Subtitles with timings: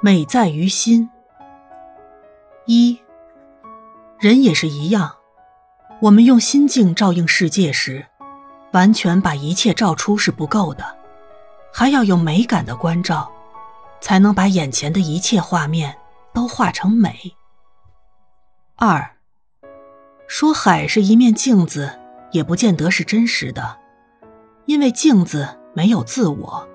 [0.00, 1.08] 美在于心。
[2.66, 2.98] 一，
[4.18, 5.16] 人也是一样，
[6.00, 8.06] 我们用心境照应世界时，
[8.72, 10.84] 完全把一切照出是不够的，
[11.72, 13.30] 还要有美感的关照，
[14.00, 15.96] 才能把眼前的一切画面
[16.32, 17.34] 都画成美。
[18.76, 19.16] 二，
[20.26, 21.98] 说海是一面镜子，
[22.32, 23.78] 也不见得是真实的，
[24.66, 26.68] 因为镜子没有自我，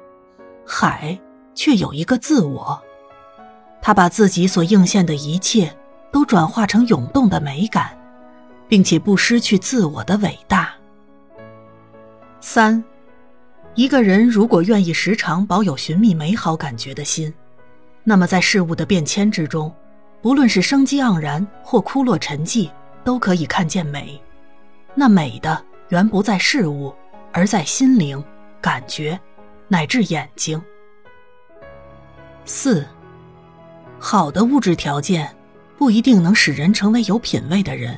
[0.66, 1.20] 海
[1.54, 2.82] 却有一个自我，
[3.82, 5.74] 他把自己所映现的一切
[6.12, 7.98] 都转化成涌动的美感，
[8.68, 10.74] 并且不失去自我的伟大。
[12.42, 12.84] 三，
[13.76, 17.34] 一个人如果愿意时常保有寻觅美好感觉的心，
[18.04, 19.74] 那么在事物的变迁之中。
[20.22, 22.70] 不论是生机盎然或枯落沉寂，
[23.06, 24.22] 都可以看见美。
[24.94, 26.94] 那美的原不在事物，
[27.32, 28.22] 而在心灵、
[28.60, 29.18] 感觉，
[29.70, 30.62] 乃至眼睛。
[32.44, 32.86] 四，
[34.00, 35.30] 好的物质条件
[35.78, 37.98] 不一定能使人成为有品位的人，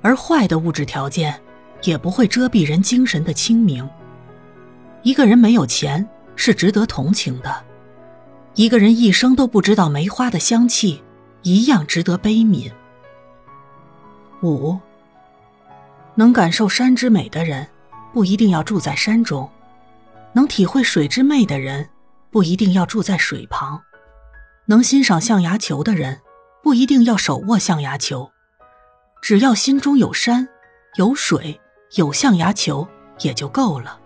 [0.00, 1.38] 而坏的物质条件
[1.82, 3.88] 也不会遮蔽人精神的清明。
[5.02, 7.64] 一个人没有钱是值得同情的，
[8.54, 11.02] 一个人一生都不知道梅花的香气。
[11.44, 12.70] 一样值得悲悯。
[14.44, 14.78] 五，
[16.14, 17.66] 能感受山之美的人，
[18.12, 19.50] 不一定要住在山中；
[20.32, 21.88] 能体会水之魅的人，
[22.30, 23.76] 不一定要住在水旁；
[24.72, 26.22] 能欣赏象牙球的人，
[26.62, 28.32] 不一定要手握象牙球。
[29.20, 30.48] 只要心中有山、
[30.94, 31.60] 有水、
[31.96, 32.88] 有象牙球，
[33.20, 34.00] 也就够了。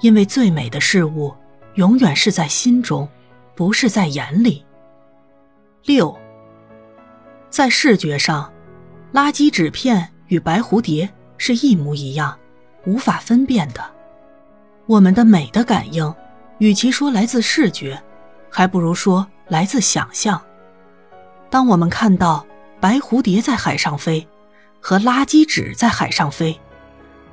[0.00, 1.34] 因为最美的事物，
[1.74, 3.06] 永远是在心中，
[3.54, 4.64] 不是在眼里。
[5.84, 6.16] 六。
[7.50, 8.50] 在视觉上，
[9.12, 12.38] 垃圾纸片与白蝴蝶是一模一样，
[12.86, 13.84] 无法分辨的。
[14.86, 16.14] 我们的美的感应，
[16.56, 18.02] 与其说来自视觉，
[18.56, 20.40] 还不如说来自想象。
[21.50, 22.46] 当我们看到
[22.80, 24.28] 白蝴蝶在海上飞，
[24.80, 26.60] 和垃圾纸在海上飞，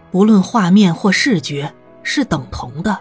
[0.09, 3.00] 不论画面或视觉是等同的，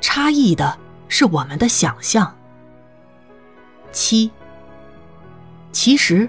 [0.00, 0.76] 差异的
[1.06, 2.34] 是我们的想象。
[3.92, 4.28] 七。
[5.70, 6.28] 其实，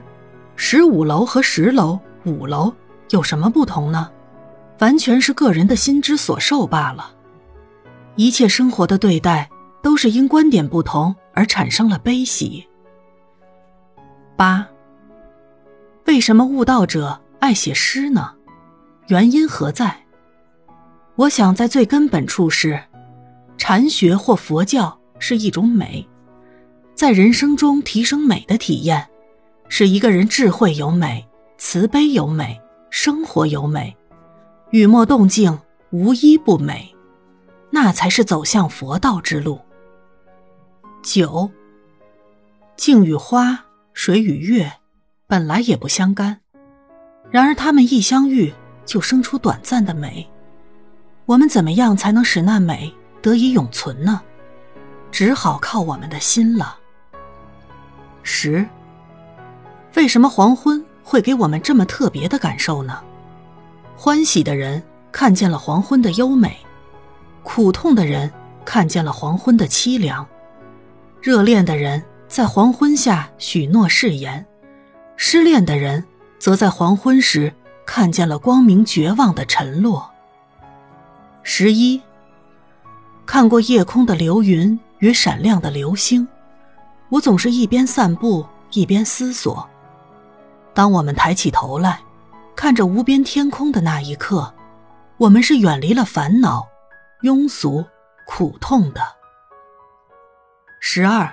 [0.56, 2.72] 十五楼和十楼、五楼
[3.10, 4.12] 有什么不同呢？
[4.78, 7.12] 完全是个人的心之所受罢了。
[8.16, 9.50] 一切生活的对待，
[9.82, 12.68] 都是因观点不同而产生了悲喜。
[14.36, 14.68] 八，
[16.06, 18.34] 为什么悟道者爱写诗呢？
[19.08, 20.06] 原因何在？
[21.16, 22.80] 我想，在最根本处是，
[23.58, 26.08] 禅学或佛教是一种美，
[26.96, 29.06] 在人生中提升美的体验。
[29.68, 32.60] 使一个人智慧有美，慈悲有美，
[32.90, 33.96] 生活有美，
[34.72, 35.60] 雨墨动静
[35.92, 36.96] 无一不美，
[37.70, 39.60] 那才是走向佛道之路。
[41.02, 41.50] 九，
[42.76, 44.74] 静与花，水与月，
[45.28, 46.42] 本来也不相干，
[47.32, 48.54] 然而他们一相遇，
[48.86, 50.30] 就生出短暂的美。
[51.26, 54.22] 我们怎么样才能使那美得以永存呢？
[55.12, 56.78] 只好靠我们的心了。
[58.22, 58.68] 十。
[59.96, 63.02] 为什么黄昏会给我们这么特别的感受呢？
[63.96, 66.58] 欢喜的人看见了黄昏的优美，
[67.42, 68.32] 苦痛的人
[68.66, 70.26] 看见了黄昏的凄凉，
[71.22, 74.46] 热恋的人在黄昏下许诺誓言，
[75.18, 76.06] 失恋的人
[76.40, 77.54] 则在黄昏时
[77.86, 80.10] 看见了光明绝望的沉落。
[81.44, 82.02] 十一，
[83.26, 86.26] 看过夜空的流云与闪亮的流星，
[87.10, 89.68] 我总是一边散步一边思索。
[90.74, 92.00] 当我们抬起头来，
[92.56, 94.54] 看着无边天空的那一刻，
[95.18, 96.66] 我们是远离了烦恼、
[97.24, 97.84] 庸俗、
[98.26, 99.02] 苦痛的。
[100.82, 101.30] 十二，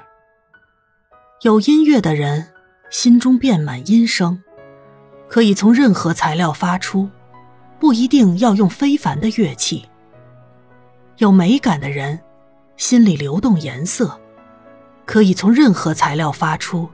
[1.43, 2.49] 有音乐的人
[2.91, 4.43] 心中遍满音声，
[5.29, 7.09] 可以从任何材料发出，
[7.79, 9.89] 不一定要用非凡的乐器。
[11.19, 12.19] 有美感的人
[12.77, 14.21] 心里流动颜色，
[15.05, 16.89] 可以从任何材料发出。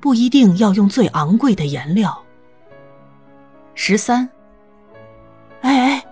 [0.00, 2.22] 不一定要用最昂贵的颜料。
[3.74, 4.28] 十三，
[5.62, 6.04] 哎哎，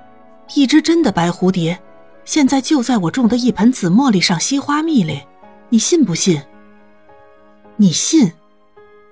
[0.55, 1.79] 一只真的白蝴蝶，
[2.25, 5.21] 现在就在我种的一盆紫茉莉上吸花蜜里，
[5.73, 6.39] 你信不信？
[7.77, 8.31] 你信？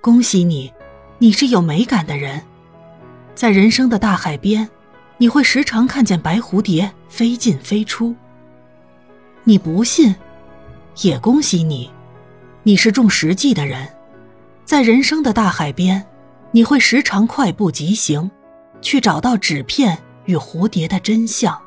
[0.03, 0.71] 恭喜你，
[1.17, 2.43] 你是有美感的人，
[3.35, 4.69] 在人生的大海边，
[5.17, 8.15] 你会时常看见白蝴蝶飞进飞出。
[9.45, 10.15] 你不信？
[11.01, 11.91] 也恭喜你，
[12.63, 13.89] 你是重实际的人。
[14.67, 16.05] 在人生的大海边，
[16.51, 18.31] 你会时常快步疾行，
[18.83, 19.97] 去找到纸片
[20.27, 21.59] 与蝴蝶的真相。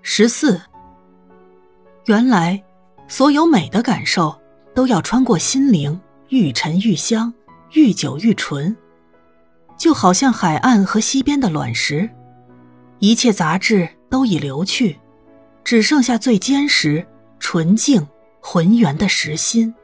[0.00, 0.58] 十四，
[2.06, 2.64] 原来，
[3.12, 4.34] 所有美的感受
[4.74, 6.00] 都要穿过心灵，
[6.30, 7.30] 愈沉愈香，
[7.72, 8.74] 愈久愈纯。
[9.76, 12.08] 就好像海岸和溪边的卵石，
[13.00, 14.98] 一切杂质都已流去，
[15.62, 17.06] 只剩下最坚实、
[17.38, 18.08] 纯净、
[18.40, 19.74] 浑圆的实心。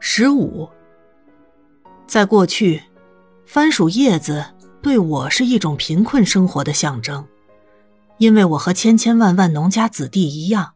[0.00, 0.66] 十五，
[2.06, 2.82] 在过去，
[3.44, 4.42] 番薯叶子
[4.80, 7.28] 对我是一种贫困生活的象征，
[8.16, 10.72] 因为我和千千万万农家子弟一样，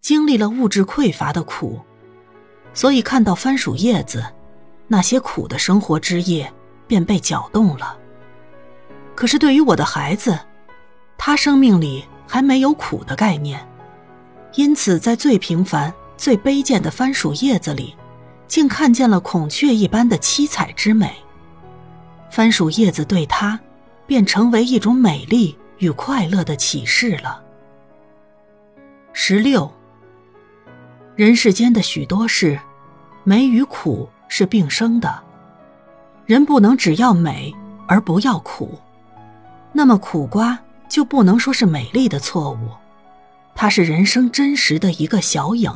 [0.00, 1.80] 经历了物质匮乏的苦，
[2.74, 4.24] 所以看到番薯叶子，
[4.88, 6.52] 那些苦的生活之夜。
[6.90, 7.96] 便被搅动了。
[9.14, 10.36] 可是对于我的孩子，
[11.16, 13.64] 他生命里还没有苦的概念，
[14.54, 17.94] 因此在最平凡、最卑贱的番薯叶子里，
[18.48, 21.14] 竟看见了孔雀一般的七彩之美。
[22.28, 23.60] 番薯叶子对他，
[24.04, 27.40] 便成为一种美丽与快乐的启示了。
[29.12, 29.72] 十六，
[31.20, 32.58] 人世间的许多事，
[33.24, 35.22] 美与苦是并生的。
[36.24, 37.54] 人不能只要美
[37.86, 38.80] 而不要苦，
[39.70, 40.58] 那么苦瓜
[40.88, 42.70] 就不能说是美丽的错误，
[43.54, 45.70] 它是人生真实的一个小影。